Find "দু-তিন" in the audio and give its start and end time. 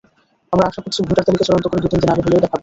1.83-1.99